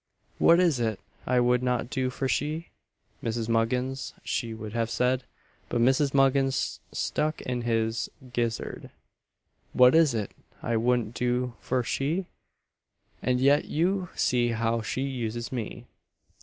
What 0.39 0.59
is 0.59 0.79
it 0.79 0.99
I 1.27 1.39
would 1.39 1.61
not 1.61 1.91
do 1.91 2.09
for 2.09 2.27
she? 2.27 2.69
(Mrs. 3.23 3.47
Muggins, 3.47 4.15
he 4.23 4.51
would 4.51 4.73
have 4.73 4.89
said, 4.89 5.25
but 5.69 5.79
Mrs. 5.79 6.11
Muggins 6.11 6.79
stuck 6.91 7.39
in 7.43 7.61
his 7.61 8.09
gizzard). 8.33 8.89
What 9.73 9.93
is 9.93 10.15
it 10.15 10.31
I 10.63 10.75
wouldn't 10.75 11.13
do 11.13 11.53
for 11.59 11.83
she? 11.83 12.25
And 13.21 13.39
yet 13.39 13.65
you 13.65 14.09
see 14.15 14.47
how 14.53 14.81
she 14.81 15.01
uses 15.03 15.51
me. 15.51 15.85